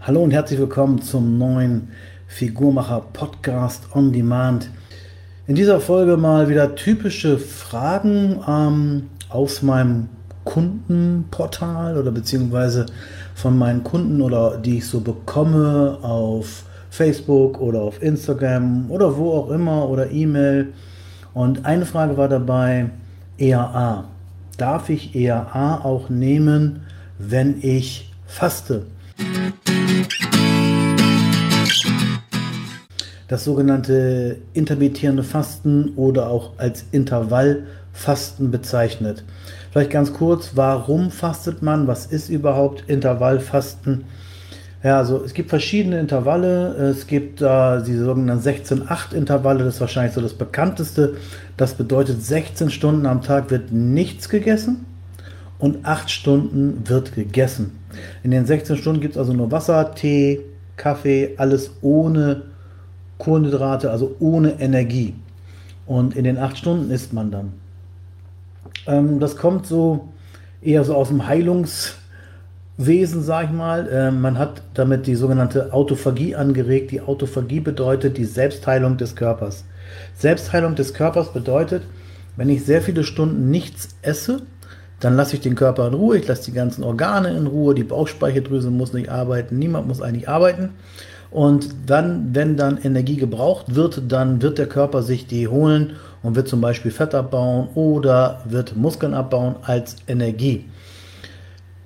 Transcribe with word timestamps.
Hallo 0.00 0.22
und 0.22 0.30
herzlich 0.30 0.60
willkommen 0.60 1.02
zum 1.02 1.38
neuen 1.38 1.88
Figurmacher 2.28 3.02
Podcast 3.12 3.88
on 3.92 4.12
Demand. 4.12 4.70
In 5.48 5.56
dieser 5.56 5.80
Folge 5.80 6.16
mal 6.16 6.48
wieder 6.48 6.76
typische 6.76 7.36
Fragen 7.36 8.38
ähm, 8.48 9.08
aus 9.28 9.60
meinem 9.60 10.08
Kundenportal 10.44 11.98
oder 11.98 12.12
beziehungsweise 12.12 12.86
von 13.34 13.58
meinen 13.58 13.82
Kunden 13.82 14.22
oder 14.22 14.56
die 14.56 14.78
ich 14.78 14.86
so 14.86 15.00
bekomme 15.00 15.98
auf 16.00 16.62
Facebook 16.90 17.60
oder 17.60 17.80
auf 17.80 18.00
Instagram 18.00 18.88
oder 18.90 19.16
wo 19.16 19.32
auch 19.32 19.50
immer 19.50 19.88
oder 19.88 20.10
E-Mail. 20.12 20.72
Und 21.34 21.66
eine 21.66 21.84
Frage 21.84 22.16
war 22.16 22.28
dabei 22.28 22.90
ERA. 23.36 24.04
Darf 24.56 24.90
ich 24.90 25.16
ERA 25.16 25.84
auch 25.84 26.08
nehmen, 26.08 26.84
wenn 27.18 27.58
ich 27.62 28.12
faste? 28.26 28.86
Das 33.28 33.44
sogenannte 33.44 34.38
intermittierende 34.54 35.22
Fasten 35.22 35.92
oder 35.96 36.30
auch 36.30 36.52
als 36.56 36.84
Intervallfasten 36.92 38.50
bezeichnet. 38.50 39.22
Vielleicht 39.70 39.90
ganz 39.90 40.14
kurz, 40.14 40.52
warum 40.54 41.10
fastet 41.10 41.62
man? 41.62 41.86
Was 41.86 42.06
ist 42.06 42.30
überhaupt 42.30 42.84
Intervallfasten? 42.88 44.04
Ja, 44.82 44.96
also 44.98 45.22
es 45.24 45.34
gibt 45.34 45.50
verschiedene 45.50 45.98
Intervalle. 45.98 46.68
Es 46.90 47.06
gibt 47.06 47.42
äh, 47.42 47.82
diese 47.82 48.04
sogenannten 48.04 48.48
16-8-Intervalle, 48.48 49.64
das 49.64 49.74
ist 49.74 49.80
wahrscheinlich 49.80 50.14
so 50.14 50.20
das 50.20 50.34
bekannteste. 50.34 51.16
Das 51.56 51.74
bedeutet, 51.74 52.22
16 52.22 52.70
Stunden 52.70 53.04
am 53.04 53.22
Tag 53.22 53.50
wird 53.50 53.72
nichts 53.72 54.28
gegessen 54.28 54.86
und 55.58 55.84
8 55.84 56.10
Stunden 56.10 56.88
wird 56.88 57.14
gegessen. 57.14 57.78
In 58.22 58.30
den 58.30 58.46
16 58.46 58.76
Stunden 58.76 59.00
gibt 59.00 59.14
es 59.14 59.18
also 59.18 59.32
nur 59.32 59.50
Wasser, 59.50 59.94
Tee, 59.94 60.40
Kaffee, 60.76 61.34
alles 61.36 61.72
ohne 61.82 62.42
Kohlenhydrate, 63.18 63.90
also 63.90 64.16
ohne 64.20 64.60
Energie. 64.60 65.14
Und 65.86 66.16
in 66.16 66.24
den 66.24 66.38
8 66.38 66.58
Stunden 66.58 66.90
isst 66.90 67.12
man 67.12 67.30
dann. 67.30 67.52
Ähm, 68.86 69.20
das 69.20 69.36
kommt 69.36 69.66
so 69.66 70.08
eher 70.62 70.84
so 70.84 70.94
aus 70.94 71.08
dem 71.08 71.26
Heilungs- 71.26 71.94
Wesen, 72.78 73.22
sag 73.24 73.46
ich 73.46 73.50
mal. 73.50 73.88
Äh, 73.88 74.10
man 74.12 74.38
hat 74.38 74.62
damit 74.72 75.08
die 75.08 75.16
sogenannte 75.16 75.72
Autophagie 75.72 76.36
angeregt. 76.36 76.92
Die 76.92 77.00
Autophagie 77.00 77.58
bedeutet 77.60 78.16
die 78.16 78.24
Selbstheilung 78.24 78.96
des 78.96 79.16
Körpers. 79.16 79.64
Selbstheilung 80.14 80.76
des 80.76 80.94
Körpers 80.94 81.32
bedeutet, 81.32 81.82
wenn 82.36 82.48
ich 82.48 82.64
sehr 82.64 82.80
viele 82.80 83.02
Stunden 83.02 83.50
nichts 83.50 83.96
esse, 84.02 84.42
dann 85.00 85.16
lasse 85.16 85.34
ich 85.34 85.42
den 85.42 85.56
Körper 85.56 85.88
in 85.88 85.94
Ruhe, 85.94 86.18
ich 86.18 86.28
lasse 86.28 86.44
die 86.44 86.52
ganzen 86.52 86.84
Organe 86.84 87.36
in 87.36 87.48
Ruhe, 87.48 87.74
die 87.74 87.84
Bauchspeicheldrüse 87.84 88.70
muss 88.70 88.92
nicht 88.92 89.08
arbeiten, 89.08 89.58
niemand 89.58 89.88
muss 89.88 90.00
eigentlich 90.00 90.28
arbeiten. 90.28 90.70
Und 91.30 91.68
dann, 91.86 92.34
wenn 92.34 92.56
dann 92.56 92.78
Energie 92.78 93.16
gebraucht 93.16 93.74
wird, 93.74 94.02
dann 94.08 94.40
wird 94.40 94.58
der 94.58 94.66
Körper 94.66 95.02
sich 95.02 95.26
die 95.26 95.46
holen 95.48 95.94
und 96.22 96.36
wird 96.36 96.48
zum 96.48 96.60
Beispiel 96.60 96.90
Fett 96.90 97.14
abbauen 97.14 97.68
oder 97.74 98.42
wird 98.46 98.76
Muskeln 98.76 99.14
abbauen 99.14 99.56
als 99.62 99.96
Energie. 100.06 100.64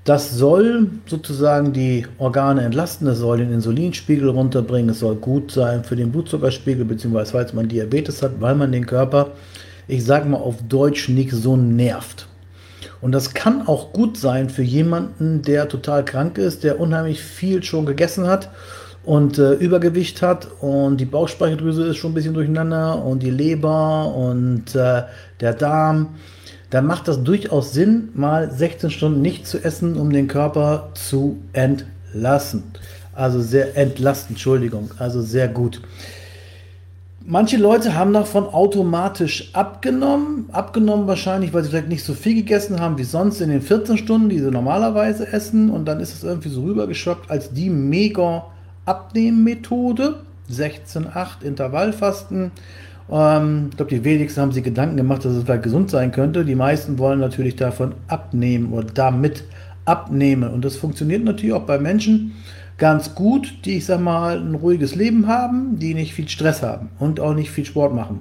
Das 0.05 0.33
soll 0.33 0.89
sozusagen 1.07 1.73
die 1.73 2.07
Organe 2.19 2.63
entlasten, 2.63 3.07
es 3.07 3.19
soll 3.19 3.39
den 3.39 3.53
Insulinspiegel 3.53 4.29
runterbringen, 4.29 4.91
es 4.91 4.99
soll 4.99 5.15
gut 5.15 5.53
sein 5.53 5.85
für 5.85 5.95
den 5.95 6.11
Blutzuckerspiegel, 6.11 6.85
beziehungsweise 6.85 7.33
falls 7.33 7.53
man 7.53 7.69
Diabetes 7.69 8.21
hat, 8.21 8.41
weil 8.41 8.57
man 8.57 8.73
den 8.73 8.87
Körper, 8.87 9.31
ich 9.87 10.05
sage 10.05 10.29
mal 10.29 10.39
auf 10.39 10.57
Deutsch, 10.69 11.09
nicht 11.09 11.31
so 11.33 11.57
nervt. 11.57 12.27
Und 13.01 13.13
das 13.13 13.35
kann 13.35 13.67
auch 13.67 13.93
gut 13.93 14.17
sein 14.17 14.51
für 14.51 14.63
jemanden, 14.63 15.43
der 15.43 15.69
total 15.69 16.05
krank 16.05 16.39
ist, 16.39 16.65
der 16.65 16.81
unheimlich 16.81 17.21
viel 17.21 17.63
schon 17.63 17.87
gegessen 17.87 18.27
hat 18.27 18.51
und 19.05 19.39
äh, 19.39 19.55
Übergewicht 19.55 20.23
hat 20.23 20.49
und 20.61 20.99
die 20.99 21.05
Bauchspeicheldrüse 21.05 21.87
ist 21.87 21.97
schon 21.97 22.13
ein 22.13 22.15
bisschen 22.15 22.35
durcheinander 22.35 23.05
und 23.05 23.23
die 23.23 23.31
Leber 23.31 24.15
und 24.15 24.75
äh, 24.75 25.03
der 25.41 25.55
Darm 25.55 26.15
dann 26.73 26.87
macht 26.87 27.07
das 27.07 27.23
durchaus 27.23 27.75
Sinn, 27.75 28.09
mal 28.15 28.51
16 28.51 28.91
Stunden 28.91 29.21
nicht 29.21 29.47
zu 29.47 29.63
essen, 29.63 29.99
um 29.99 30.11
den 30.11 30.27
Körper 30.27 30.89
zu 30.95 31.37
entlassen. 31.53 32.63
Also 33.13 33.43
sehr 33.43 33.77
entlasten, 33.77 34.37
Entschuldigung, 34.37 34.91
also 34.97 35.21
sehr 35.21 35.49
gut. 35.49 35.83
Manche 37.27 37.59
Leute 37.59 37.95
haben 37.95 38.15
davon 38.15 38.47
automatisch 38.47 39.51
abgenommen. 39.53 40.47
Abgenommen 40.51 41.07
wahrscheinlich, 41.07 41.53
weil 41.53 41.63
sie 41.63 41.69
vielleicht 41.69 41.89
nicht 41.89 42.05
so 42.05 42.15
viel 42.15 42.37
gegessen 42.37 42.81
haben 42.81 42.97
wie 42.97 43.05
sonst 43.05 43.43
in 43.43 43.51
den 43.51 43.61
14 43.61 43.99
Stunden, 43.99 44.31
die 44.31 44.39
sie 44.39 44.51
normalerweise 44.51 45.31
essen. 45.31 45.69
Und 45.69 45.85
dann 45.85 46.01
ist 46.01 46.15
es 46.15 46.25
irgendwie 46.25 46.49
so 46.49 46.63
rübergeschockt 46.63 47.31
als 47.31 47.53
die 47.53 47.69
mega 47.69 48.47
Abnehmmethode. 48.85 50.21
16-8 50.51 51.43
Intervallfasten. 51.43 52.51
Ähm, 53.11 53.69
ich 53.71 53.77
glaube, 53.77 53.91
die 53.91 54.05
wenigsten 54.05 54.41
haben 54.41 54.53
sich 54.53 54.65
Gedanken 54.65 54.97
gemacht, 54.97 55.25
dass 55.25 55.33
es 55.33 55.45
vielleicht 55.45 55.63
gesund 55.63 55.91
sein 55.91 56.13
könnte. 56.13 56.45
Die 56.45 56.55
meisten 56.55 56.99
wollen 56.99 57.21
natürlich 57.21 57.57
davon 57.57 57.95
abnehmen 58.09 58.73
oder 58.73 58.87
damit 58.93 59.45
abnehmen. 59.85 60.51
Und 60.51 60.65
das 60.65 60.77
funktioniert 60.77 61.25
natürlich 61.25 61.55
auch 61.55 61.67
bei 61.67 61.79
Menschen 61.79 62.33
ganz 62.79 63.15
gut, 63.15 63.65
die, 63.65 63.79
ich 63.79 63.87
sag 63.87 64.01
mal, 64.01 64.39
ein 64.39 64.55
ruhiges 64.55 64.95
Leben 64.95 65.27
haben, 65.27 65.79
die 65.79 65.95
nicht 65.95 66.15
viel 66.15 66.29
Stress 66.29 66.63
haben 66.63 66.91
und 66.99 67.21
auch 67.21 67.35
nicht 67.35 67.51
viel 67.51 67.65
Sport 67.65 67.95
machen. 67.95 68.21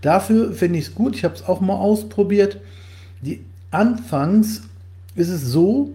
Dafür 0.00 0.52
finde 0.52 0.78
ich 0.78 0.86
es 0.86 0.94
gut. 0.94 1.16
Ich 1.16 1.24
habe 1.24 1.34
es 1.34 1.46
auch 1.46 1.60
mal 1.60 1.74
ausprobiert. 1.74 2.58
Die 3.20 3.44
anfangs 3.70 4.62
ist 5.14 5.28
es 5.28 5.44
so, 5.44 5.90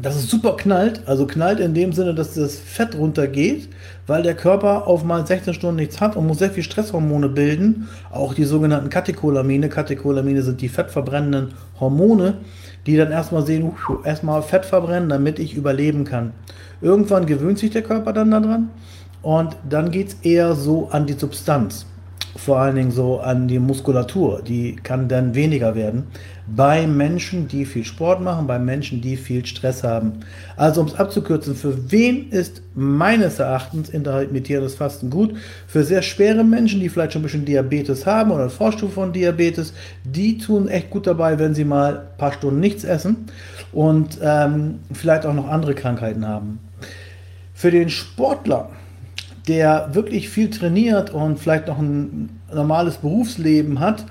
dass 0.00 0.16
es 0.16 0.30
super 0.30 0.56
knallt. 0.56 1.02
Also 1.06 1.26
knallt 1.26 1.60
in 1.60 1.74
dem 1.74 1.92
Sinne, 1.92 2.14
dass 2.14 2.34
das 2.34 2.56
Fett 2.56 2.96
runtergeht, 2.96 3.68
weil 4.06 4.22
der 4.22 4.34
Körper 4.34 4.86
auf 4.86 5.04
mal 5.04 5.26
16 5.26 5.54
Stunden 5.54 5.76
nichts 5.76 6.00
hat 6.00 6.16
und 6.16 6.26
muss 6.26 6.38
sehr 6.38 6.50
viel 6.50 6.62
Stresshormone 6.62 7.28
bilden. 7.28 7.88
Auch 8.10 8.34
die 8.34 8.44
sogenannten 8.44 8.90
Katecholamine. 8.90 9.68
Katecholamine 9.68 10.42
sind 10.42 10.60
die 10.60 10.68
fettverbrennenden 10.68 11.54
Hormone, 11.78 12.38
die 12.86 12.96
dann 12.96 13.10
erstmal 13.10 13.44
sehen, 13.44 13.72
erstmal 14.04 14.42
Fett 14.42 14.64
verbrennen, 14.64 15.08
damit 15.08 15.38
ich 15.38 15.54
überleben 15.54 16.04
kann. 16.04 16.32
Irgendwann 16.80 17.26
gewöhnt 17.26 17.58
sich 17.58 17.70
der 17.70 17.82
Körper 17.82 18.12
dann 18.12 18.30
daran 18.30 18.70
und 19.22 19.56
dann 19.68 19.90
geht 19.90 20.08
es 20.08 20.14
eher 20.22 20.54
so 20.54 20.88
an 20.90 21.06
die 21.06 21.12
Substanz 21.12 21.86
vor 22.36 22.58
allen 22.58 22.76
Dingen 22.76 22.90
so 22.90 23.20
an 23.20 23.48
die 23.48 23.58
Muskulatur. 23.58 24.42
Die 24.42 24.76
kann 24.76 25.08
dann 25.08 25.34
weniger 25.34 25.74
werden 25.74 26.04
bei 26.54 26.86
Menschen, 26.86 27.46
die 27.46 27.64
viel 27.64 27.84
Sport 27.84 28.20
machen, 28.20 28.46
bei 28.46 28.58
Menschen, 28.58 29.00
die 29.00 29.16
viel 29.16 29.46
Stress 29.46 29.84
haben. 29.84 30.20
Also 30.56 30.80
um 30.80 30.88
es 30.88 30.94
abzukürzen, 30.94 31.54
für 31.54 31.90
wen 31.90 32.30
ist 32.30 32.62
meines 32.74 33.38
Erachtens 33.38 33.88
intermittierendes 33.88 34.74
Fasten 34.74 35.10
gut? 35.10 35.34
Für 35.66 35.84
sehr 35.84 36.02
schwere 36.02 36.42
Menschen, 36.42 36.80
die 36.80 36.88
vielleicht 36.88 37.12
schon 37.12 37.20
ein 37.20 37.24
bisschen 37.24 37.44
Diabetes 37.44 38.04
haben 38.04 38.30
oder 38.32 38.42
eine 38.42 38.50
Vorstufe 38.50 38.92
von 38.92 39.12
Diabetes, 39.12 39.72
die 40.04 40.38
tun 40.38 40.68
echt 40.68 40.90
gut 40.90 41.06
dabei, 41.06 41.38
wenn 41.38 41.54
sie 41.54 41.64
mal 41.64 41.98
ein 41.98 42.18
paar 42.18 42.32
Stunden 42.32 42.60
nichts 42.60 42.84
essen 42.84 43.26
und 43.72 44.18
ähm, 44.22 44.80
vielleicht 44.92 45.26
auch 45.26 45.34
noch 45.34 45.48
andere 45.48 45.74
Krankheiten 45.74 46.26
haben. 46.26 46.58
Für 47.54 47.70
den 47.70 47.90
Sportler, 47.90 48.70
der 49.48 49.90
wirklich 49.92 50.28
viel 50.28 50.50
trainiert 50.50 51.10
und 51.10 51.38
vielleicht 51.38 51.66
noch 51.66 51.78
ein 51.78 52.40
normales 52.52 52.96
Berufsleben 52.98 53.80
hat, 53.80 54.04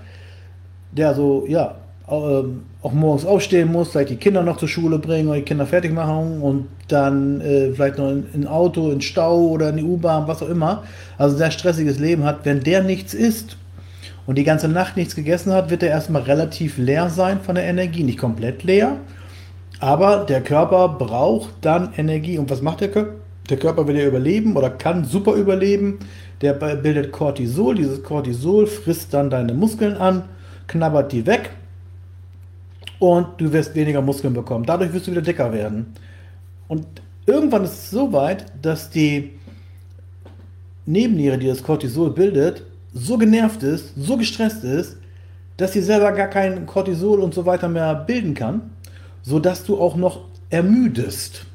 der 0.91 1.13
so, 1.13 1.45
ja, 1.47 1.75
ähm, 2.09 2.63
auch 2.81 2.93
morgens 2.93 3.25
aufstehen 3.25 3.71
muss, 3.71 3.91
vielleicht 3.91 4.09
die 4.09 4.15
Kinder 4.15 4.41
noch 4.41 4.57
zur 4.57 4.69
Schule 4.69 4.99
bringen 4.99 5.27
oder 5.27 5.37
die 5.37 5.43
Kinder 5.43 5.65
fertig 5.65 5.93
machen 5.93 6.41
und 6.41 6.67
dann 6.87 7.41
äh, 7.41 7.71
vielleicht 7.73 7.97
noch 7.97 8.09
in, 8.09 8.25
in 8.33 8.47
Auto, 8.47 8.89
in 8.89 9.01
Stau 9.01 9.47
oder 9.47 9.69
in 9.69 9.77
die 9.77 9.83
U-Bahn, 9.83 10.27
was 10.27 10.41
auch 10.41 10.49
immer, 10.49 10.83
also 11.17 11.35
sehr 11.35 11.51
stressiges 11.51 11.99
Leben 11.99 12.23
hat, 12.23 12.45
wenn 12.45 12.61
der 12.61 12.81
nichts 12.81 13.13
isst 13.13 13.57
und 14.25 14.37
die 14.37 14.43
ganze 14.43 14.69
Nacht 14.69 14.95
nichts 14.95 15.15
gegessen 15.15 15.51
hat, 15.51 15.69
wird 15.69 15.83
er 15.83 15.89
erstmal 15.89 16.21
relativ 16.23 16.77
leer 16.77 17.09
sein 17.09 17.41
von 17.41 17.55
der 17.55 17.65
Energie, 17.65 18.03
nicht 18.03 18.17
komplett 18.17 18.63
leer, 18.63 18.97
aber 19.79 20.25
der 20.25 20.41
Körper 20.41 20.87
braucht 20.89 21.53
dann 21.61 21.93
Energie. 21.97 22.37
Und 22.37 22.49
was 22.49 22.61
macht 22.61 22.81
der 22.81 22.91
Körper? 22.91 23.13
Der 23.49 23.57
Körper 23.57 23.87
will 23.87 23.97
ja 23.97 24.07
überleben 24.07 24.55
oder 24.55 24.69
kann 24.69 25.05
super 25.05 25.33
überleben. 25.33 25.99
Der 26.41 26.53
bildet 26.53 27.11
Cortisol. 27.11 27.75
Dieses 27.75 28.03
Cortisol 28.03 28.67
frisst 28.67 29.13
dann 29.13 29.29
deine 29.29 29.53
Muskeln 29.53 29.97
an, 29.97 30.23
knabbert 30.67 31.11
die 31.11 31.25
weg 31.25 31.49
und 32.99 33.27
du 33.37 33.51
wirst 33.51 33.75
weniger 33.75 34.01
Muskeln 34.01 34.33
bekommen. 34.33 34.65
Dadurch 34.65 34.93
wirst 34.93 35.07
du 35.07 35.11
wieder 35.11 35.21
dicker 35.21 35.51
werden. 35.51 35.93
Und 36.67 36.85
irgendwann 37.25 37.63
ist 37.63 37.73
es 37.73 37.89
so 37.89 38.13
weit, 38.13 38.45
dass 38.61 38.89
die 38.89 39.31
Nebenniere, 40.85 41.37
die 41.37 41.47
das 41.47 41.63
Cortisol 41.63 42.11
bildet, 42.11 42.63
so 42.93 43.17
genervt 43.17 43.63
ist, 43.63 43.93
so 43.95 44.17
gestresst 44.17 44.63
ist, 44.63 44.97
dass 45.57 45.73
sie 45.73 45.81
selber 45.81 46.11
gar 46.11 46.27
kein 46.27 46.65
Cortisol 46.65 47.19
und 47.19 47.33
so 47.33 47.45
weiter 47.45 47.67
mehr 47.67 47.93
bilden 47.95 48.33
kann, 48.33 48.71
sodass 49.21 49.63
du 49.63 49.79
auch 49.79 49.95
noch 49.95 50.21
ermüdest 50.49 51.45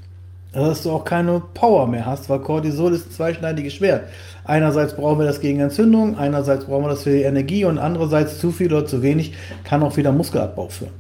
dass 0.55 0.83
du 0.83 0.91
auch 0.91 1.05
keine 1.05 1.43
Power 1.53 1.87
mehr 1.87 2.07
hast, 2.07 2.29
weil 2.31 2.39
Cortisol 2.39 2.95
ist 2.95 3.09
ein 3.09 3.13
zweischneidiges 3.13 3.75
Schwert. 3.75 4.09
Einerseits 4.45 4.95
brauchen 4.95 5.19
wir 5.19 5.27
das 5.27 5.41
gegen 5.41 5.61
Entzündung, 5.61 6.17
einerseits 6.17 6.65
brauchen 6.67 6.85
wir 6.85 6.91
das 6.91 7.03
für 7.03 7.11
die 7.11 7.23
Energie 7.23 7.65
und 7.65 7.79
andererseits 7.79 8.39
zu 8.39 8.51
viel 8.51 8.73
oder 8.73 8.87
zu 8.87 9.03
wenig 9.03 9.35
kann 9.65 9.83
auch 9.83 9.97
wieder 9.97 10.13
Muskelabbau 10.13 10.69
führen. 10.69 10.93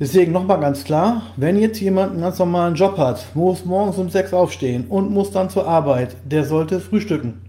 Deswegen 0.00 0.30
nochmal 0.30 0.60
ganz 0.60 0.84
klar, 0.84 1.22
wenn 1.36 1.58
jetzt 1.58 1.80
jemand 1.80 2.12
einen 2.12 2.20
ganz 2.20 2.38
normalen 2.38 2.76
Job 2.76 2.96
hat, 2.98 3.26
muss 3.34 3.64
morgens 3.64 3.98
um 3.98 4.08
sechs 4.08 4.32
aufstehen 4.32 4.84
und 4.88 5.10
muss 5.10 5.32
dann 5.32 5.50
zur 5.50 5.66
Arbeit, 5.66 6.14
der 6.24 6.44
sollte 6.44 6.78
frühstücken. 6.78 7.42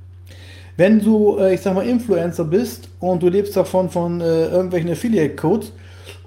Wenn 0.75 1.00
du, 1.00 1.38
äh, 1.38 1.53
ich 1.53 1.62
sag 1.62 1.75
mal, 1.75 1.85
Influencer 1.85 2.45
bist 2.45 2.89
und 3.00 3.21
du 3.21 3.30
lebst 3.30 3.56
davon 3.56 3.89
von 3.89 4.21
äh, 4.21 4.45
irgendwelchen 4.47 4.89
Affiliate-Codes 4.89 5.74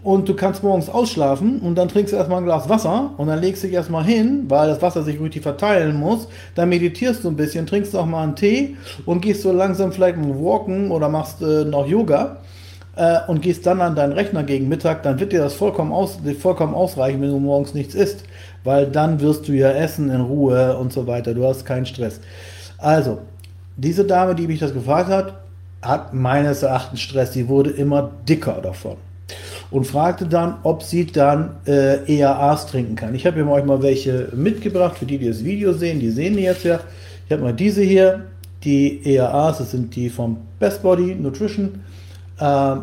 und 0.03 0.29
du 0.29 0.35
kannst 0.35 0.63
morgens 0.63 0.89
ausschlafen 0.89 1.61
und 1.61 1.77
dann 1.77 1.89
trinkst 1.89 2.13
du 2.13 2.17
erstmal 2.17 2.39
ein 2.39 2.45
Glas 2.45 2.69
Wasser 2.69 3.11
und 3.17 3.29
dann 3.29 3.41
legst 3.41 3.63
du 3.63 3.69
dich 3.69 3.77
erstmal 3.77 4.05
hin, 4.05 4.47
weil 4.49 4.69
das 4.69 4.83
Wasser 4.83 5.03
sich 5.03 5.21
richtig 5.21 5.43
verteilen 5.43 5.97
muss, 5.97 6.29
dann 6.55 6.69
meditierst 6.69 7.23
du 7.23 7.29
ein 7.29 7.37
bisschen, 7.37 7.67
trinkst 7.67 7.95
auch 7.95 8.07
mal 8.07 8.25
einen 8.25 8.35
Tee 8.35 8.77
und 9.07 9.21
gehst 9.21 9.43
so 9.43 9.53
langsam 9.53 9.93
vielleicht 9.93 10.17
mal 10.17 10.35
walken 10.35 10.91
oder 10.91 11.09
machst 11.09 11.41
äh, 11.41 11.65
noch 11.65 11.87
Yoga 11.87 12.39
äh, 12.97 13.19
und 13.29 13.43
gehst 13.43 13.65
dann 13.65 13.81
an 13.81 13.95
deinen 13.95 14.13
Rechner 14.13 14.43
gegen 14.43 14.69
Mittag, 14.69 15.05
dann 15.05 15.21
wird 15.21 15.33
dir 15.33 15.41
das 15.41 15.55
vollkommen, 15.55 15.93
aus, 15.93 16.19
vollkommen 16.41 16.75
ausreichen, 16.75 17.23
wenn 17.23 17.31
du 17.31 17.39
morgens 17.39 17.73
nichts 17.73 17.95
isst, 17.95 18.25
weil 18.65 18.87
dann 18.87 19.21
wirst 19.21 19.47
du 19.47 19.53
ja 19.53 19.71
essen 19.71 20.11
in 20.11 20.21
Ruhe 20.21 20.77
und 20.79 20.93
so 20.93 21.07
weiter. 21.07 21.33
Du 21.33 21.47
hast 21.47 21.65
keinen 21.65 21.87
Stress. 21.87 22.21
Also, 22.79 23.19
diese 23.77 24.05
Dame, 24.05 24.35
die 24.35 24.49
mich 24.49 24.59
das 24.59 24.75
gefragt 24.75 25.11
hat, 25.11 25.35
hat 25.81 26.13
meines 26.13 26.63
Erachtens 26.63 27.01
Stress. 27.01 27.33
Sie 27.33 27.49
wurde 27.49 27.71
immer 27.71 28.11
dicker 28.29 28.61
davon 28.61 28.97
und 29.73 29.87
fragte 29.87 30.27
dann, 30.27 30.57
ob 30.63 30.83
sie 30.83 31.07
dann 31.07 31.57
äh, 31.67 32.05
EAAs 32.07 32.67
trinken 32.67 32.95
kann. 32.95 33.15
Ich 33.15 33.27
habe 33.27 33.43
euch 33.45 33.65
mal 33.65 33.83
welche 33.83 34.29
mitgebracht, 34.37 34.99
für 34.99 35.07
die, 35.07 35.17
die 35.17 35.27
das 35.27 35.43
Video 35.43 35.73
sehen, 35.73 35.99
die 35.99 36.11
sehen 36.11 36.37
die 36.37 36.43
jetzt 36.43 36.63
ja. 36.65 36.79
Ich 37.27 37.33
habe 37.33 37.43
mal 37.43 37.55
diese 37.55 37.83
hier, 37.83 38.27
die 38.65 39.01
EAAs, 39.03 39.59
das 39.59 39.71
sind 39.71 39.97
die 39.97 40.11
vom 40.11 40.37
Best 40.61 40.83
Body 40.83 41.15
Nutrition. 41.15 41.81
Äh, 42.39 42.77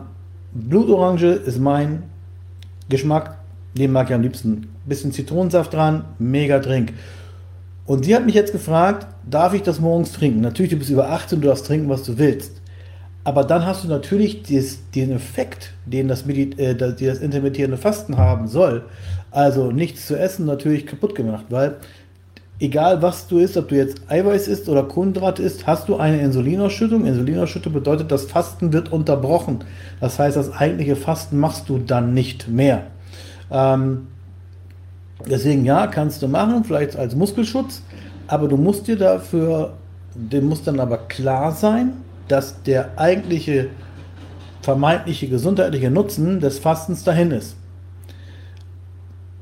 Blutorange 0.52 1.34
ist 1.34 1.60
mein 1.60 2.04
Geschmack, 2.90 3.38
den 3.78 3.92
mag 3.92 4.10
ich 4.10 4.16
am 4.16 4.24
liebsten. 4.24 4.70
Bisschen 4.86 5.12
Zitronensaft 5.12 5.72
dran, 5.72 6.06
mega 6.18 6.58
Drink. 6.58 6.94
Und 7.86 8.06
sie 8.06 8.16
hat 8.16 8.26
mich 8.26 8.34
jetzt 8.34 8.52
gefragt, 8.52 9.06
darf 9.30 9.54
ich 9.54 9.62
das 9.62 9.80
morgens 9.80 10.12
trinken? 10.12 10.42
Natürlich, 10.42 10.72
du 10.72 10.78
bist 10.78 10.90
über 10.90 11.12
18, 11.12 11.40
du 11.40 11.48
darfst 11.48 11.68
trinken, 11.68 11.88
was 11.88 12.02
du 12.02 12.18
willst. 12.18 12.59
Aber 13.24 13.44
dann 13.44 13.66
hast 13.66 13.84
du 13.84 13.88
natürlich 13.88 14.44
dies, 14.44 14.80
den 14.96 15.12
Effekt, 15.12 15.74
den 15.86 16.08
das, 16.08 16.26
äh, 16.28 16.76
das 16.76 17.20
intermittierende 17.20 17.78
Fasten 17.78 18.18
haben 18.18 18.48
soll, 18.48 18.84
also 19.32 19.72
nichts 19.72 20.08
zu 20.08 20.18
essen, 20.18 20.46
natürlich 20.46 20.88
kaputt 20.88 21.16
gemacht, 21.16 21.46
weil 21.50 21.76
egal 22.60 23.02
was 23.02 23.28
du 23.28 23.40
isst, 23.40 23.58
ob 23.58 23.70
du 23.70 23.76
jetzt 23.76 24.02
Eiweiß 24.08 24.48
isst 24.48 24.70
oder 24.70 24.84
Kohlenhydrate 24.84 25.44
isst, 25.44 25.68
hast 25.68 25.88
du 25.88 25.98
eine 25.98 26.20
Insulinausschüttung. 26.22 27.06
Insulinausschüttung 27.06 27.74
bedeutet, 27.74 28.12
das 28.12 28.26
Fasten 28.26 28.74
wird 28.74 28.92
unterbrochen. 28.92 29.60
Das 30.00 30.20
heißt, 30.20 30.36
das 30.36 30.52
eigentliche 30.52 30.96
Fasten 30.96 31.40
machst 31.40 31.70
du 31.70 31.78
dann 31.78 32.14
nicht 32.14 32.48
mehr. 32.48 32.88
Ähm, 33.52 34.08
deswegen 35.30 35.66
ja, 35.66 35.88
kannst 35.88 36.22
du 36.22 36.28
machen, 36.28 36.64
vielleicht 36.64 36.96
als 36.96 37.16
Muskelschutz, 37.16 37.82
aber 38.28 38.48
du 38.48 38.58
musst 38.58 38.88
dir 38.88 38.98
dafür, 38.98 39.74
dem 40.16 40.48
muss 40.48 40.64
dann 40.64 40.80
aber 40.80 40.98
klar 40.98 41.52
sein, 41.52 41.94
dass 42.30 42.64
der 42.64 42.98
eigentliche 42.98 43.68
vermeintliche 44.62 45.28
gesundheitliche 45.28 45.90
Nutzen 45.90 46.40
des 46.40 46.60
Fastens 46.60 47.04
dahin 47.04 47.32
ist. 47.32 47.56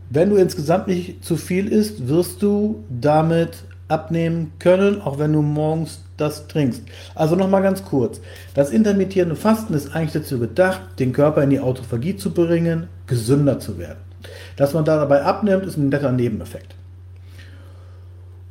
Wenn 0.09 0.29
du 0.29 0.37
insgesamt 0.37 0.87
nicht 0.87 1.23
zu 1.23 1.35
viel 1.35 1.67
isst, 1.67 2.07
wirst 2.07 2.41
du 2.41 2.83
damit 2.89 3.65
abnehmen 3.89 4.53
können, 4.59 5.01
auch 5.01 5.19
wenn 5.19 5.33
du 5.33 5.41
morgens 5.41 6.03
das 6.17 6.47
trinkst. 6.47 6.81
Also 7.13 7.35
nochmal 7.35 7.61
ganz 7.61 7.83
kurz. 7.83 8.21
Das 8.53 8.71
intermittierende 8.71 9.35
Fasten 9.35 9.73
ist 9.73 9.93
eigentlich 9.93 10.13
dazu 10.13 10.39
gedacht, 10.39 10.81
den 10.99 11.13
Körper 11.13 11.43
in 11.43 11.49
die 11.49 11.59
Autophagie 11.59 12.15
zu 12.15 12.31
bringen, 12.31 12.87
gesünder 13.05 13.59
zu 13.59 13.77
werden. 13.77 13.99
Dass 14.55 14.73
man 14.73 14.85
da 14.85 14.97
dabei 14.97 15.23
abnimmt, 15.23 15.65
ist 15.65 15.77
ein 15.77 15.89
netter 15.89 16.11
Nebeneffekt. 16.11 16.76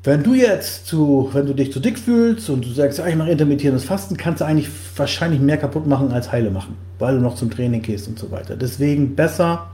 Wenn 0.07 0.23
du 0.23 0.35
jetzt 0.35 0.87
zu, 0.87 1.29
wenn 1.33 1.47
du 1.47 1.53
dich 1.53 1.73
zu 1.73 1.81
dick 1.81 1.99
fühlst 1.99 2.49
und 2.49 2.65
du 2.65 2.71
sagst, 2.71 2.99
ja, 2.99 3.07
ich 3.07 3.17
mache 3.17 3.31
intermittierendes 3.31 3.85
Fasten, 3.85 4.17
kannst 4.17 4.41
du 4.41 4.47
eigentlich 4.47 4.69
wahrscheinlich 4.97 5.41
mehr 5.41 5.59
kaputt 5.59 5.87
machen 5.87 6.13
als 6.13 6.33
heile 6.33 6.51
machen, 6.51 6.77
weil 6.99 7.17
du 7.17 7.21
noch 7.21 7.35
zum 7.35 7.51
Training 7.51 7.83
gehst 7.83 8.07
und 8.07 8.19
so 8.19 8.31
weiter. 8.31 8.57
Deswegen 8.57 9.15
besser 9.15 9.67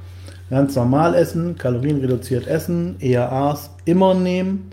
Ganz 0.52 0.76
normal 0.76 1.14
essen, 1.14 1.56
kalorienreduziert 1.56 2.46
essen, 2.46 2.96
EAAs 3.00 3.70
immer 3.86 4.12
nehmen. 4.12 4.70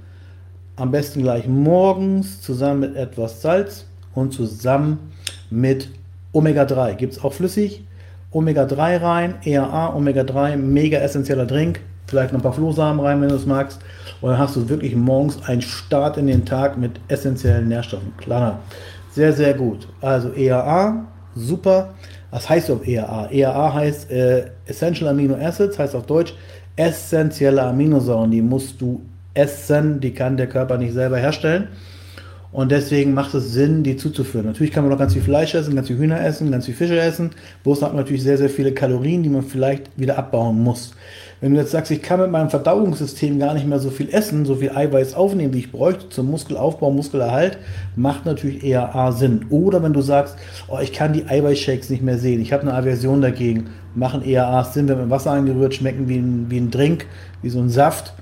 Am 0.76 0.92
besten 0.92 1.22
gleich 1.22 1.48
morgens 1.48 2.42
zusammen 2.42 2.82
mit 2.82 2.98
etwas 2.98 3.42
Salz 3.42 3.86
und 4.14 4.34
zusammen 4.34 5.00
mit 5.50 5.88
Omega-3. 6.34 6.96
Gibt 6.96 7.14
es 7.14 7.24
auch 7.24 7.32
flüssig. 7.32 7.86
Omega-3 8.32 9.02
rein, 9.02 9.36
EAA, 9.46 9.96
Omega-3, 9.96 10.58
mega 10.58 11.00
essentieller 11.00 11.46
Drink. 11.46 11.80
Vielleicht 12.10 12.34
noch 12.34 12.40
ein 12.40 12.44
paar 12.44 12.54
Flohsamen 12.54 13.00
rein, 13.06 13.22
wenn 13.22 13.30
du 13.30 13.36
es 13.36 13.46
magst. 13.46 13.80
Und 14.22 14.32
dann 14.32 14.40
hast 14.40 14.56
du 14.56 14.68
wirklich 14.68 14.96
morgens 14.96 15.42
einen 15.48 15.62
Start 15.62 16.18
in 16.18 16.28
den 16.28 16.46
Tag 16.46 16.78
mit 16.78 17.00
essentiellen 17.08 17.68
Nährstoffen. 17.68 18.16
Klar. 18.18 18.60
Sehr, 19.12 19.34
sehr 19.34 19.54
gut. 19.54 19.88
Also 20.02 20.34
EAA, 20.34 21.06
super. 21.36 21.90
Was 22.32 22.50
heißt 22.50 22.70
auf 22.72 22.88
EAA? 22.88 23.30
EAA 23.32 23.74
heißt 23.74 24.12
äh, 24.12 24.46
Essential 24.66 25.10
Amino 25.10 25.36
Acids, 25.36 25.80
heißt 25.80 25.96
auf 25.96 26.06
Deutsch 26.06 26.34
essentielle 26.76 27.62
Aminosäuren. 27.64 28.32
Die 28.32 28.42
musst 28.42 28.80
du 28.80 29.02
essen, 29.34 30.00
die 30.00 30.14
kann 30.14 30.38
der 30.38 30.48
Körper 30.48 30.78
nicht 30.78 30.94
selber 30.94 31.18
herstellen. 31.18 31.68
Und 32.52 32.72
deswegen 32.72 33.14
macht 33.14 33.36
es 33.36 33.54
Sinn, 33.54 33.84
die 33.84 33.96
zuzuführen. 33.96 34.48
Natürlich 34.48 34.74
kann 34.74 34.84
man 34.84 34.92
noch 34.92 34.98
ganz 34.98 35.14
viel 35.14 35.22
Fleisch 35.22 35.54
essen, 35.54 35.76
ganz 35.76 35.88
viel 35.88 36.00
Hühner 36.00 36.20
essen, 36.26 36.50
ganz 36.50 36.66
viel 36.66 36.74
Fische 36.74 37.00
essen. 37.00 37.30
Wurst 37.64 37.84
hat 37.84 37.94
natürlich 37.94 38.24
sehr, 38.24 38.40
sehr 38.40 38.50
viele 38.50 38.72
Kalorien, 38.72 39.22
die 39.22 39.30
man 39.30 39.44
vielleicht 39.44 39.92
wieder 39.98 40.18
abbauen 40.18 40.64
muss. 40.64 40.94
Wenn 41.42 41.54
du 41.54 41.60
jetzt 41.60 41.72
sagst, 41.72 41.90
ich 41.92 42.02
kann 42.02 42.20
mit 42.20 42.32
meinem 42.32 42.50
Verdauungssystem 42.50 43.40
gar 43.40 43.54
nicht 43.54 43.66
mehr 43.66 43.80
so 43.80 43.92
viel 43.92 44.10
essen, 44.10 44.46
so 44.46 44.56
viel 44.56 44.72
Eiweiß 44.72 45.14
aufnehmen, 45.14 45.54
wie 45.54 45.60
ich 45.60 45.72
bräuchte 45.72 46.10
zum 46.10 46.30
Muskelaufbau, 46.32 46.92
Muskelerhalt, 46.92 47.60
macht 47.96 48.26
natürlich 48.26 48.64
eher 48.64 48.94
A 48.94 49.12
Sinn. 49.14 49.46
Oder 49.50 49.82
wenn 49.82 49.94
du 49.94 50.02
sagst, 50.02 50.36
oh, 50.68 50.80
ich 50.82 50.92
kann 50.92 51.14
die 51.14 51.28
Eiweißshakes 51.28 51.92
nicht 51.92 52.04
mehr 52.04 52.18
sehen, 52.18 52.42
ich 52.42 52.52
habe 52.52 52.64
eine 52.64 52.74
Aversion 52.74 53.22
dagegen, 53.22 53.68
machen 53.96 54.22
eher 54.22 54.48
A 54.48 54.66
Sinn, 54.66 54.90
wenn 54.90 55.00
mit 55.00 55.10
Wasser 55.10 55.32
angerührt, 55.32 55.76
schmecken 55.76 56.10
wie 56.10 56.18
ein, 56.18 56.48
wie 56.50 56.58
ein 56.58 56.72
Drink, 56.72 57.06
wie 57.42 57.50
so 57.50 57.60
ein 57.60 57.70
Saft. 57.70 58.14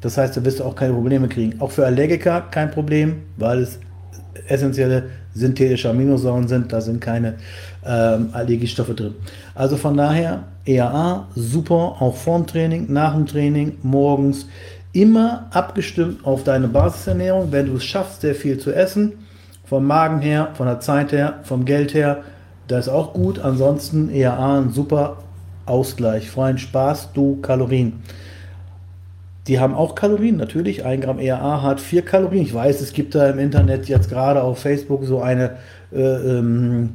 Das 0.00 0.16
heißt, 0.16 0.36
da 0.36 0.44
wirst 0.44 0.60
du 0.60 0.64
auch 0.64 0.74
keine 0.74 0.94
Probleme 0.94 1.28
kriegen. 1.28 1.60
Auch 1.60 1.70
für 1.70 1.84
Allergiker 1.84 2.42
kein 2.50 2.70
Problem, 2.70 3.22
weil 3.36 3.60
es 3.60 3.78
essentielle 4.48 5.04
synthetische 5.34 5.90
Aminosäuren 5.90 6.48
sind, 6.48 6.72
da 6.72 6.80
sind 6.80 7.00
keine 7.00 7.34
ähm, 7.84 8.30
Allergiestoffe 8.32 8.94
drin. 8.94 9.14
Also 9.54 9.76
von 9.76 9.96
daher 9.96 10.44
EAA 10.66 11.28
super, 11.34 11.96
auch 12.00 12.16
vorm 12.16 12.46
Training, 12.46 12.92
nach 12.92 13.14
dem 13.14 13.26
Training, 13.26 13.78
morgens, 13.82 14.46
immer 14.92 15.46
abgestimmt 15.50 16.24
auf 16.24 16.42
deine 16.44 16.68
Basisernährung. 16.68 17.52
Wenn 17.52 17.66
du 17.66 17.76
es 17.76 17.84
schaffst, 17.84 18.22
sehr 18.22 18.34
viel 18.34 18.58
zu 18.58 18.72
essen, 18.72 19.12
vom 19.64 19.86
Magen 19.86 20.20
her, 20.20 20.48
von 20.54 20.66
der 20.66 20.80
Zeit 20.80 21.12
her, 21.12 21.40
vom 21.44 21.64
Geld 21.64 21.94
her, 21.94 22.22
das 22.66 22.86
ist 22.86 22.92
auch 22.92 23.12
gut. 23.12 23.38
Ansonsten 23.38 24.10
EAA 24.10 24.60
ein 24.60 24.70
super 24.70 25.18
Ausgleich. 25.66 26.28
Freund, 26.28 26.60
Spaß, 26.60 27.12
du 27.12 27.40
Kalorien. 27.40 28.02
Die 29.50 29.58
haben 29.58 29.74
auch 29.74 29.96
Kalorien, 29.96 30.36
natürlich. 30.36 30.84
Ein 30.84 31.00
Gramm 31.00 31.18
EAA 31.18 31.62
hat 31.62 31.80
vier 31.80 32.02
Kalorien. 32.02 32.44
Ich 32.44 32.54
weiß, 32.54 32.80
es 32.80 32.92
gibt 32.92 33.16
da 33.16 33.28
im 33.28 33.40
Internet 33.40 33.88
jetzt 33.88 34.08
gerade 34.08 34.44
auf 34.44 34.60
Facebook 34.60 35.04
so 35.04 35.22
eine 35.22 35.56
äh, 35.92 35.98
ähm, 35.98 36.90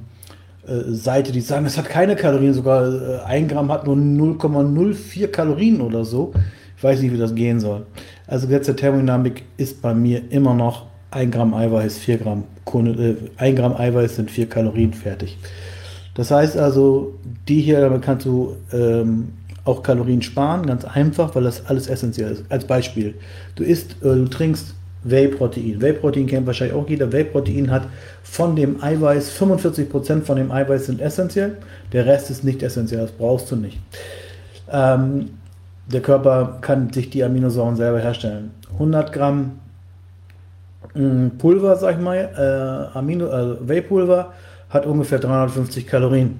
äh, 0.65 0.83
Seite, 0.87 1.33
die 1.33 1.41
sagen, 1.41 1.65
es 1.65 1.77
hat 1.77 1.89
keine 1.89 2.15
Kalorien, 2.15 2.53
sogar 2.53 2.87
äh, 2.87 3.19
ein 3.25 3.49
Gramm 3.49 3.69
hat 3.73 3.85
nur 3.85 3.97
0,04 3.97 5.27
Kalorien 5.27 5.81
oder 5.81 6.05
so. 6.05 6.31
Ich 6.77 6.81
weiß 6.81 7.01
nicht, 7.01 7.11
wie 7.11 7.17
das 7.17 7.35
gehen 7.35 7.59
soll. 7.59 7.87
Also 8.25 8.47
Gesetz 8.47 8.67
der 8.67 8.77
Thermodynamik 8.77 9.43
ist 9.57 9.81
bei 9.81 9.93
mir 9.93 10.21
immer 10.29 10.53
noch 10.53 10.85
ein 11.11 11.31
Gramm 11.31 11.53
Eiweiß, 11.53 11.97
4 11.97 12.19
Gramm, 12.19 12.45
äh, 12.73 13.15
1 13.35 13.59
Gramm 13.59 13.75
Eiweiß 13.75 14.15
sind 14.15 14.31
4 14.31 14.47
Kalorien 14.47 14.93
fertig. 14.93 15.37
Das 16.13 16.31
heißt 16.31 16.55
also, 16.55 17.15
die 17.49 17.59
hier, 17.59 17.81
damit 17.81 18.01
kannst 18.01 18.25
du 18.25 18.55
ähm, 18.71 19.33
auch 19.65 19.83
Kalorien 19.83 20.21
sparen, 20.21 20.65
ganz 20.65 20.85
einfach, 20.85 21.35
weil 21.35 21.43
das 21.43 21.65
alles 21.65 21.87
essentiell 21.87 22.31
ist. 22.31 22.43
Als 22.49 22.65
Beispiel, 22.65 23.15
du 23.55 23.63
isst, 23.63 23.93
äh, 24.01 24.15
du 24.15 24.27
trinkst 24.27 24.75
Whey-Protein. 25.03 25.81
Whey-Protein 25.81 26.27
kennt 26.27 26.47
wahrscheinlich 26.47 26.75
auch 26.75 26.87
jeder. 26.87 27.11
Whey-Protein 27.11 27.69
hat 27.69 27.87
von 28.23 28.55
dem 28.55 28.81
Eiweiß, 28.83 29.31
45% 29.39 30.21
von 30.21 30.37
dem 30.37 30.51
Eiweiß 30.51 30.87
sind 30.87 31.01
essentiell, 31.01 31.57
der 31.93 32.05
Rest 32.05 32.29
ist 32.31 32.43
nicht 32.43 32.63
essentiell, 32.63 33.01
das 33.01 33.11
brauchst 33.11 33.51
du 33.51 33.55
nicht. 33.55 33.79
Ähm, 34.71 35.29
der 35.91 36.01
Körper 36.01 36.57
kann 36.61 36.91
sich 36.91 37.11
die 37.11 37.23
Aminosäuren 37.23 37.75
selber 37.75 37.99
herstellen. 37.99 38.51
100 38.73 39.13
Gramm 39.13 39.59
mm, 40.95 41.37
Pulver, 41.37 41.75
sag 41.75 41.95
ich 41.95 42.01
mal, 42.01 42.89
äh, 42.93 42.97
Amino, 42.97 43.27
äh, 43.27 43.67
Whey-Pulver 43.67 44.33
hat 44.69 44.85
ungefähr 44.87 45.19
350 45.19 45.85
Kalorien. 45.85 46.39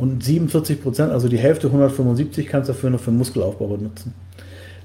Und 0.00 0.24
47 0.24 0.82
Prozent, 0.82 1.12
also 1.12 1.28
die 1.28 1.36
Hälfte 1.36 1.66
175, 1.66 2.46
kannst 2.46 2.70
du 2.70 2.72
dafür 2.72 2.88
nur 2.88 2.98
für 2.98 3.10
Muskelaufbau 3.10 3.66
benutzen. 3.66 4.14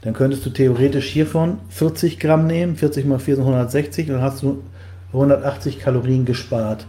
Dann 0.01 0.13
könntest 0.13 0.45
du 0.45 0.50
theoretisch 0.50 1.07
hiervon 1.07 1.60
40 1.69 2.19
Gramm 2.19 2.48
nehmen, 2.48 2.75
40 2.75 3.05
mal 3.05 3.17
4 3.17 3.38
sind 3.38 3.45
160, 3.45 4.07
dann 4.07 4.22
hast 4.22 4.43
du 4.43 4.62
180 5.13 5.79
Kalorien 5.79 6.25
gespart. 6.25 6.86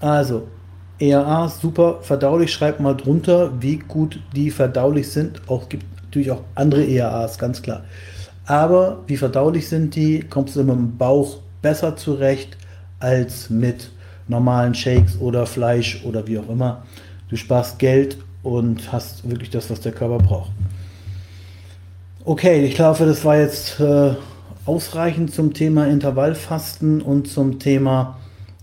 Also, 0.00 0.44
ERA 0.98 1.50
super 1.50 1.98
verdaulich. 2.00 2.50
Schreibt 2.50 2.80
mal 2.80 2.94
drunter, 2.94 3.52
wie 3.60 3.76
gut 3.76 4.22
die 4.34 4.50
verdaulich 4.50 5.10
sind. 5.10 5.42
Auch 5.46 5.68
gibt 5.68 5.84
natürlich 6.02 6.30
auch 6.30 6.44
andere 6.54 6.86
ERAs, 6.86 7.36
ganz 7.36 7.60
klar. 7.60 7.84
Aber 8.46 9.02
wie 9.06 9.18
verdaulich 9.18 9.68
sind 9.68 9.94
die? 9.96 10.20
Kommst 10.20 10.56
du 10.56 10.64
mit 10.64 10.74
dem 10.74 10.96
Bauch 10.96 11.40
besser 11.60 11.94
zurecht 11.94 12.56
als 13.00 13.50
mit 13.50 13.90
normalen 14.28 14.74
Shakes 14.74 15.20
oder 15.20 15.44
Fleisch 15.44 16.02
oder 16.06 16.26
wie 16.26 16.38
auch 16.38 16.48
immer. 16.48 16.84
Du 17.34 17.38
sparst 17.38 17.80
Geld 17.80 18.16
und 18.44 18.92
hast 18.92 19.28
wirklich 19.28 19.50
das, 19.50 19.68
was 19.68 19.80
der 19.80 19.90
Körper 19.90 20.18
braucht. 20.18 20.52
Okay, 22.24 22.64
ich 22.64 22.76
glaube, 22.76 23.06
das 23.06 23.24
war 23.24 23.36
jetzt 23.36 23.80
äh, 23.80 24.12
ausreichend 24.66 25.34
zum 25.34 25.52
Thema 25.52 25.88
Intervallfasten 25.88 27.02
und 27.02 27.26
zum 27.26 27.58
Thema 27.58 28.18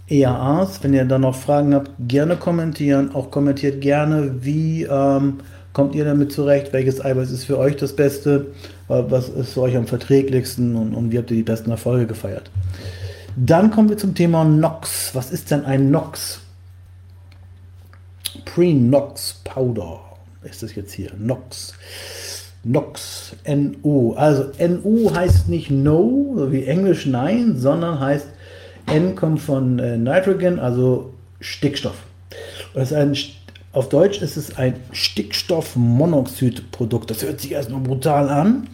EAAs. 0.07 0.81
Wenn 0.81 0.93
ihr 0.93 1.03
da 1.03 1.19
noch 1.19 1.35
Fragen 1.35 1.75
habt, 1.75 1.91
gerne 1.99 2.37
kommentieren. 2.37 3.13
Auch 3.13 3.29
kommentiert 3.29 3.81
gerne, 3.81 4.35
wie 4.39 4.83
ähm, 4.83 5.41
kommt 5.73 5.93
ihr 5.93 6.05
damit 6.05 6.31
zurecht, 6.31 6.71
welches 6.71 7.03
Eiweiß 7.03 7.29
ist 7.29 7.43
für 7.43 7.57
euch 7.57 7.75
das 7.75 7.93
Beste, 7.93 8.53
was 8.87 9.27
ist 9.27 9.55
für 9.55 9.63
euch 9.63 9.75
am 9.75 9.85
verträglichsten 9.85 10.77
und, 10.77 10.95
und 10.95 11.11
wie 11.11 11.17
habt 11.17 11.29
ihr 11.31 11.35
die 11.35 11.43
besten 11.43 11.71
Erfolge 11.71 12.05
gefeiert. 12.05 12.49
Dann 13.35 13.69
kommen 13.69 13.89
wir 13.89 13.97
zum 13.97 14.15
Thema 14.15 14.45
NOx. 14.45 15.13
Was 15.13 15.29
ist 15.29 15.51
denn 15.51 15.65
ein 15.65 15.91
NOx? 15.91 16.39
Pre-NOx 18.45 19.41
Powder 19.43 19.99
ist 20.43 20.63
das 20.63 20.73
jetzt 20.75 20.93
hier. 20.93 21.11
NOx. 21.17 21.73
NOx, 22.63 23.35
NO. 23.47 24.13
Also 24.17 24.51
NO 24.59 25.13
heißt 25.13 25.49
nicht 25.49 25.69
No, 25.71 26.47
wie 26.49 26.63
Englisch 26.65 27.05
nein, 27.05 27.57
sondern 27.57 27.99
heißt 27.99 28.27
N 28.87 29.15
kommt 29.15 29.41
von 29.41 29.77
äh, 29.79 29.97
Nitrogen, 29.97 30.59
also 30.59 31.13
Stickstoff. 31.39 31.97
Das 32.73 32.91
ist 32.91 32.97
ein, 32.97 33.15
auf 33.73 33.89
Deutsch 33.89 34.21
ist 34.21 34.37
es 34.37 34.55
ein 34.57 34.75
Stickstoffmonoxidprodukt. 34.91 37.09
Das 37.09 37.23
hört 37.23 37.41
sich 37.41 37.51
erstmal 37.51 37.81
brutal 37.81 38.29
an, 38.29 38.69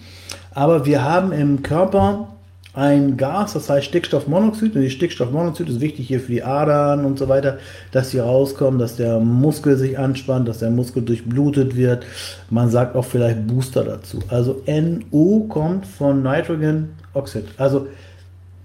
aber 0.51 0.85
wir 0.85 1.03
haben 1.03 1.31
im 1.31 1.63
Körper 1.63 2.36
ein 2.77 3.17
Gas, 3.17 3.53
das 3.53 3.71
heißt 3.71 3.87
Stickstoffmonoxid. 3.87 4.75
Und 4.75 4.81
die 4.81 4.91
Stickstoffmonoxid 4.91 5.67
ist 5.67 5.81
wichtig 5.81 6.07
hier 6.07 6.19
für 6.19 6.31
die 6.31 6.43
Adern 6.43 7.05
und 7.05 7.17
so 7.17 7.27
weiter, 7.27 7.57
dass 7.91 8.11
sie 8.11 8.19
rauskommen, 8.19 8.79
dass 8.79 8.95
der 8.95 9.19
Muskel 9.19 9.77
sich 9.77 9.97
anspannt, 9.97 10.47
dass 10.47 10.59
der 10.59 10.69
Muskel 10.69 11.01
durchblutet 11.01 11.75
wird. 11.75 12.05
Man 12.51 12.69
sagt 12.69 12.95
auch 12.95 13.05
vielleicht 13.05 13.47
Booster 13.47 13.83
dazu. 13.83 14.19
Also 14.27 14.61
NO 14.67 15.47
kommt 15.49 15.87
von 15.87 16.21
Nitrogen 16.21 16.89
Oxid. 17.15 17.45
Also 17.57 17.87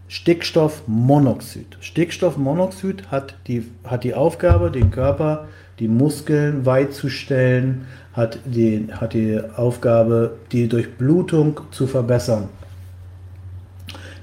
Stickstoffmonoxid. 0.09 1.79
Stickstoffmonoxid 1.81 3.11
hat 3.11 3.35
die, 3.47 3.67
hat 3.85 4.05
die 4.05 4.13
Aufgabe, 4.13 4.71
den 4.71 4.91
Körper, 4.91 5.49
die 5.79 5.89
Muskeln 5.89 6.67
weit 6.67 6.93
zu 6.93 7.09
stellen, 7.09 7.87
hat 8.13 8.41
die, 8.45 8.89
hat 8.93 9.15
die 9.15 9.41
Aufgabe, 9.57 10.37
die 10.53 10.69
Durchblutung 10.69 11.63
zu 11.71 11.87
verbessern. 11.87 12.51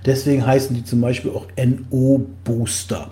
Deswegen 0.06 0.46
heißen 0.46 0.76
die 0.76 0.84
zum 0.84 1.02
Beispiel 1.02 1.32
auch 1.32 1.48
NO-Booster. 1.58 3.10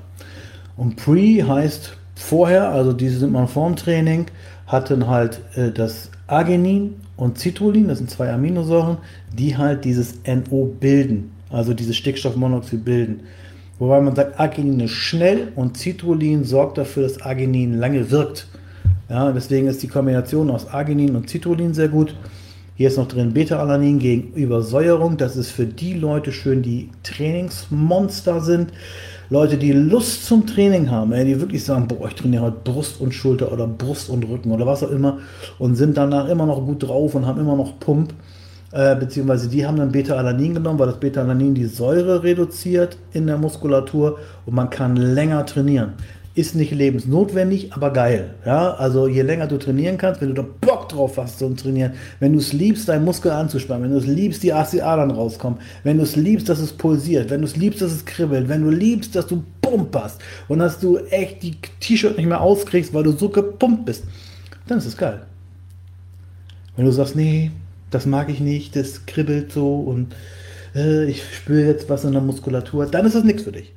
Und 0.75 0.95
Pre 0.95 1.47
heißt 1.47 1.97
vorher, 2.15 2.69
also 2.69 2.93
diese 2.93 3.19
sind 3.19 3.31
man 3.31 3.47
vorm 3.47 3.75
Training, 3.75 4.27
hatten 4.67 5.07
halt 5.07 5.41
äh, 5.55 5.71
das 5.71 6.11
Arginin 6.27 6.95
und 7.15 7.39
Citrullin, 7.39 7.87
das 7.87 7.97
sind 7.97 8.09
zwei 8.09 8.31
Aminosäuren, 8.31 8.97
die 9.33 9.57
halt 9.57 9.85
dieses 9.85 10.15
NO 10.25 10.75
bilden, 10.79 11.31
also 11.49 11.73
dieses 11.73 11.95
Stickstoffmonoxid 11.97 12.83
bilden. 12.83 13.21
Wobei 13.79 14.01
man 14.01 14.15
sagt, 14.15 14.39
Arginin 14.39 14.79
ist 14.81 14.91
schnell 14.91 15.51
und 15.55 15.77
Citrullin 15.77 16.43
sorgt 16.43 16.77
dafür, 16.77 17.03
dass 17.03 17.21
Arginin 17.21 17.75
lange 17.75 18.09
wirkt. 18.11 18.47
Ja, 19.09 19.31
deswegen 19.31 19.67
ist 19.67 19.81
die 19.83 19.87
Kombination 19.87 20.49
aus 20.49 20.67
Arginin 20.67 21.15
und 21.15 21.29
Citrullin 21.29 21.73
sehr 21.73 21.87
gut. 21.87 22.15
Hier 22.77 22.89
ist 22.89 22.97
noch 22.97 23.07
drin 23.07 23.33
Beta-Alanin 23.33 23.97
gegen 23.97 24.33
Übersäuerung. 24.33 25.17
Das 25.17 25.35
ist 25.35 25.49
für 25.49 25.65
die 25.65 25.95
Leute 25.95 26.31
schön, 26.31 26.61
die 26.61 26.91
Trainingsmonster 27.01 28.39
sind. 28.39 28.71
Leute, 29.31 29.57
die 29.57 29.71
Lust 29.71 30.27
zum 30.27 30.45
Training 30.45 30.91
haben, 30.91 31.11
die 31.25 31.41
wirklich 31.41 31.63
sagen, 31.63 31.87
boah, 31.87 32.07
ich 32.07 32.13
trainiere 32.13 32.43
heute 32.43 32.57
Brust 32.63 33.01
und 33.01 33.15
Schulter 33.15 33.51
oder 33.51 33.65
Brust 33.65 34.11
und 34.11 34.29
Rücken 34.29 34.51
oder 34.51 34.67
was 34.67 34.83
auch 34.83 34.91
immer 34.91 35.17
und 35.57 35.73
sind 35.73 35.97
danach 35.97 36.29
immer 36.29 36.45
noch 36.45 36.63
gut 36.63 36.83
drauf 36.83 37.15
und 37.15 37.25
haben 37.25 37.41
immer 37.41 37.55
noch 37.55 37.79
Pump. 37.79 38.13
Äh, 38.71 38.95
beziehungsweise 38.95 39.49
die 39.49 39.65
haben 39.65 39.77
dann 39.77 39.91
Beta-Alanin 39.91 40.53
genommen, 40.53 40.77
weil 40.77 40.87
das 40.87 40.99
Beta-Alanin 40.99 41.55
die 41.55 41.65
Säure 41.65 42.21
reduziert 42.21 42.99
in 43.11 43.25
der 43.25 43.39
Muskulatur 43.39 44.19
und 44.45 44.53
man 44.53 44.69
kann 44.69 44.97
länger 44.97 45.43
trainieren 45.47 45.93
ist 46.37 46.55
nicht 46.55 46.71
lebensnotwendig, 46.71 47.73
aber 47.73 47.91
geil. 47.91 48.35
Ja, 48.45 48.75
also 48.75 49.07
je 49.07 49.23
länger 49.23 49.47
du 49.47 49.57
trainieren 49.57 49.97
kannst, 49.97 50.21
wenn 50.21 50.29
du 50.29 50.35
da 50.35 50.45
Bock 50.61 50.87
drauf 50.87 51.17
hast 51.17 51.39
zum 51.39 51.57
Trainieren, 51.57 51.93
wenn 52.19 52.33
du 52.33 52.39
es 52.39 52.53
liebst, 52.53 52.87
deinen 52.87 53.05
Muskel 53.05 53.31
anzuspannen, 53.31 53.85
wenn 53.85 53.91
du 53.91 53.97
es 53.97 54.05
liebst, 54.05 54.43
die 54.43 54.53
ACA 54.53 54.97
dann 54.97 55.09
rauskommen, 55.09 55.59
wenn 55.83 55.97
du 55.97 56.03
es 56.03 56.15
liebst, 56.15 56.47
dass 56.47 56.59
es 56.59 56.73
pulsiert, 56.73 57.31
wenn 57.31 57.41
du 57.41 57.47
es 57.47 57.55
liebst, 57.55 57.81
dass 57.81 57.91
es 57.91 58.05
kribbelt, 58.05 58.49
wenn 58.49 58.63
du 58.63 58.69
liebst, 58.69 59.15
dass 59.15 59.25
du 59.25 59.43
pumperst 59.61 60.21
und 60.47 60.59
dass 60.59 60.79
du 60.79 60.97
echt 61.09 61.41
die 61.41 61.57
T-Shirt 61.79 62.17
nicht 62.17 62.27
mehr 62.27 62.41
auskriegst, 62.41 62.93
weil 62.93 63.03
du 63.03 63.11
so 63.11 63.29
gepumpt 63.29 63.85
bist, 63.85 64.03
dann 64.67 64.77
ist 64.77 64.85
es 64.85 64.95
geil. 64.95 65.21
Wenn 66.75 66.85
du 66.85 66.91
sagst, 66.91 67.15
nee, 67.15 67.49
das 67.89 68.05
mag 68.05 68.29
ich 68.29 68.39
nicht, 68.39 68.75
das 68.75 69.07
kribbelt 69.07 69.51
so 69.51 69.79
und 69.79 70.13
äh, 70.75 71.05
ich 71.05 71.23
spüre 71.35 71.65
jetzt 71.65 71.89
was 71.89 72.05
in 72.05 72.11
der 72.11 72.21
Muskulatur, 72.21 72.85
dann 72.85 73.07
ist 73.07 73.15
das 73.15 73.23
nichts 73.23 73.41
für 73.41 73.51
dich. 73.51 73.73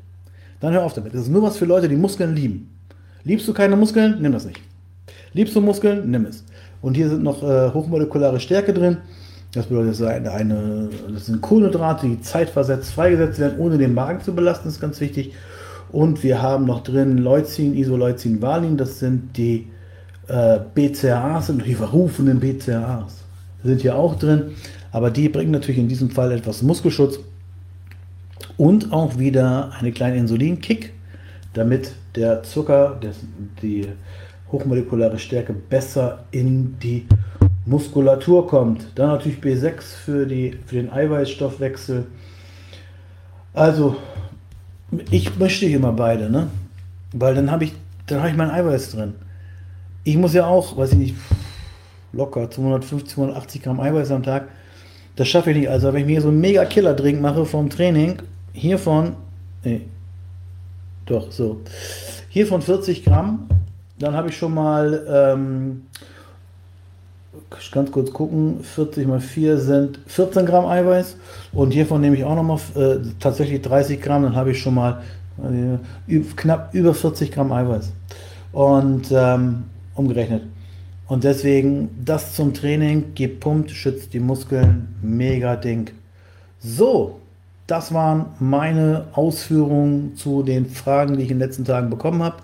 Dann 0.61 0.73
hör 0.75 0.85
auf 0.85 0.95
damit. 0.95 1.15
Das 1.15 1.23
ist 1.23 1.31
nur 1.31 1.43
was 1.43 1.57
für 1.57 1.65
Leute, 1.65 1.89
die 1.89 1.97
Muskeln 1.97 2.35
lieben. 2.35 2.71
Liebst 3.25 3.49
du 3.49 3.53
keine 3.53 3.77
Muskeln? 3.77 4.21
Nimm 4.21 4.33
das 4.33 4.47
nicht. 4.47 4.61
Liebst 5.33 5.55
du 5.57 5.61
Muskeln? 5.61 6.11
Nimm 6.11 6.27
es. 6.27 6.45
Und 6.83 6.95
hier 6.95 7.09
sind 7.09 7.23
noch 7.23 7.43
äh, 7.43 7.71
hochmolekulare 7.73 8.41
Stärke 8.41 8.73
drin. 8.73 8.99
Das 9.53 9.67
bedeutet, 9.67 9.93
das, 9.93 10.03
eine, 10.03 10.31
eine, 10.31 10.89
das 11.13 11.27
sind 11.27 11.41
Kohlenhydrate, 11.41 12.07
die 12.07 12.21
zeitversetzt 12.21 12.93
freigesetzt 12.93 13.41
werden, 13.41 13.59
ohne 13.59 13.79
den 13.79 13.95
Magen 13.95 14.21
zu 14.21 14.35
belasten, 14.35 14.67
das 14.67 14.75
ist 14.75 14.81
ganz 14.81 15.01
wichtig. 15.01 15.33
Und 15.91 16.23
wir 16.23 16.41
haben 16.41 16.67
noch 16.67 16.85
drin 16.85 17.19
Leucin, 17.19 17.77
Isoleucin, 17.77 18.41
Valin, 18.41 18.77
das 18.77 19.01
sind 19.01 19.37
die 19.37 19.67
äh, 20.29 20.61
BCAAs, 20.75 21.49
sind 21.49 21.67
die 21.67 21.75
verrufenen 21.75 22.39
BCAAs. 22.39 23.17
Sind 23.65 23.81
hier 23.83 23.97
auch 23.97 24.17
drin, 24.17 24.53
aber 24.93 25.11
die 25.11 25.29
bringen 25.29 25.51
natürlich 25.51 25.81
in 25.81 25.89
diesem 25.89 26.11
Fall 26.11 26.31
etwas 26.31 26.63
Muskelschutz 26.63 27.19
und 28.61 28.93
auch 28.93 29.19
wieder 29.19 29.73
eine 29.81 29.91
kleine 29.91 30.19
Insulinkick, 30.19 30.93
damit 31.55 31.93
der 32.15 32.43
Zucker, 32.43 32.99
der, 33.03 33.13
die 33.63 33.89
hochmolekulare 34.53 35.19
Stärke 35.19 35.55
besser 35.55 36.25
in 36.31 36.79
die 36.83 37.07
Muskulatur 37.65 38.47
kommt. 38.47 38.87
Dann 38.97 39.09
natürlich 39.09 39.39
B6 39.39 39.81
für, 40.05 40.27
die, 40.27 40.59
für 40.67 40.75
den 40.75 40.93
Eiweißstoffwechsel. 40.93 42.05
Also, 43.55 43.97
ich 45.11 45.39
möchte 45.39 45.79
mal 45.79 45.93
beide, 45.93 46.29
ne? 46.29 46.49
Weil 47.15 47.37
dann 47.37 47.51
habe 47.51 47.65
ich, 47.65 47.73
dann 48.09 48.29
ich 48.29 48.37
mein 48.37 48.51
Eiweiß 48.51 48.93
drin. 48.93 49.15
Ich 50.05 50.19
muss 50.19 50.35
ja 50.35 50.47
auch, 50.47 50.77
weiß 50.77 50.93
ich 50.93 50.99
nicht, 50.99 51.15
locker 52.13 52.51
250, 52.51 53.09
280 53.09 53.63
Gramm 53.63 53.81
Eiweiß 53.81 54.11
am 54.11 54.23
Tag. 54.23 54.49
Das 55.17 55.29
schaffe 55.29 55.51
ich 55.51 55.57
nicht. 55.57 55.71
Also, 55.71 55.95
wenn 55.95 56.03
ich 56.03 56.07
mir 56.07 56.21
so 56.21 56.29
einen 56.29 56.43
mega 56.43 56.67
Killer-Drink 56.67 57.23
mache 57.23 57.47
vom 57.47 57.71
Training 57.71 58.19
hiervon, 58.53 59.17
nee, 59.65 59.83
doch, 61.07 61.31
so, 61.31 61.61
hiervon 62.29 62.63
40 62.63 63.05
Gramm, 63.05 63.49
dann 63.99 64.15
habe 64.15 64.29
ich 64.29 64.37
schon 64.37 64.55
mal, 64.55 65.07
ähm, 65.09 65.83
ganz 67.73 67.91
kurz 67.91 68.13
gucken, 68.13 68.63
40 68.63 69.07
mal 69.07 69.21
4 69.21 69.59
sind 69.59 70.01
14 70.07 70.47
Gramm 70.47 70.67
Eiweiß 70.67 71.17
und 71.53 71.73
hiervon 71.73 72.01
nehme 72.01 72.17
ich 72.17 72.25
auch 72.25 72.35
nochmal 72.35 72.59
äh, 72.75 72.99
tatsächlich 73.19 73.63
30 73.63 74.01
Gramm, 74.01 74.23
dann 74.23 74.37
habe 74.37 74.53
ich 74.53 74.61
schon 74.61 74.75
mal 74.75 75.03
äh, 75.39 76.21
knapp 76.37 76.75
über 76.75 76.95
40 76.95 77.33
Gramm 77.33 77.53
Eiweiß 77.53 77.93
und 78.53 79.11
ähm, 79.13 79.65
umgerechnet. 79.95 80.45
Und 81.07 81.25
deswegen 81.25 81.91
das 82.05 82.35
zum 82.35 82.55
Training, 82.55 83.15
gepumpt, 83.15 83.73
schützt 83.73 84.13
die 84.13 84.21
Muskeln, 84.21 84.95
mega 85.03 85.57
Ding. 85.57 85.91
So, 86.61 87.19
das 87.71 87.95
waren 87.95 88.27
meine 88.41 89.05
Ausführungen 89.13 90.17
zu 90.17 90.43
den 90.43 90.67
Fragen, 90.67 91.17
die 91.17 91.23
ich 91.23 91.31
in 91.31 91.39
den 91.39 91.47
letzten 91.47 91.65
Tagen 91.65 91.89
bekommen 91.89 92.23
habe. 92.23 92.37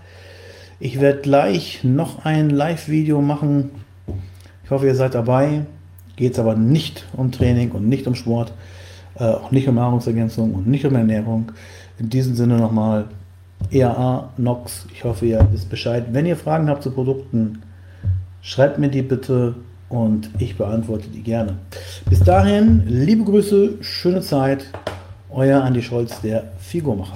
Ich 0.78 1.00
werde 1.00 1.20
gleich 1.20 1.82
noch 1.82 2.24
ein 2.24 2.50
Live-Video 2.50 3.20
machen. 3.20 3.70
Ich 4.62 4.70
hoffe, 4.70 4.86
ihr 4.86 4.94
seid 4.94 5.14
dabei. 5.14 5.66
Geht 6.14 6.34
es 6.34 6.38
aber 6.38 6.54
nicht 6.54 7.06
um 7.14 7.32
Training 7.32 7.72
und 7.72 7.88
nicht 7.88 8.06
um 8.06 8.14
Sport, 8.14 8.52
äh, 9.18 9.24
auch 9.24 9.50
nicht 9.50 9.68
um 9.68 9.74
Nahrungsergänzung 9.74 10.54
und 10.54 10.66
nicht 10.66 10.84
um 10.86 10.94
Ernährung. 10.94 11.52
In 11.98 12.08
diesem 12.08 12.34
Sinne 12.34 12.58
nochmal 12.58 13.06
EAA, 13.70 14.30
NOx. 14.36 14.86
Ich 14.94 15.04
hoffe, 15.04 15.26
ihr 15.26 15.46
wisst 15.50 15.68
Bescheid. 15.68 16.06
Wenn 16.12 16.26
ihr 16.26 16.36
Fragen 16.36 16.68
habt 16.68 16.82
zu 16.82 16.90
Produkten, 16.90 17.62
schreibt 18.42 18.78
mir 18.78 18.88
die 18.88 19.02
bitte 19.02 19.56
und 19.88 20.30
ich 20.38 20.56
beantworte 20.56 21.08
die 21.08 21.22
gerne. 21.22 21.56
Bis 22.08 22.20
dahin, 22.20 22.84
liebe 22.86 23.24
Grüße, 23.24 23.78
schöne 23.80 24.20
Zeit. 24.20 24.66
Euer 25.36 25.62
Andi 25.62 25.82
Scholz, 25.82 26.18
der 26.22 26.44
Figurmacher. 26.58 27.12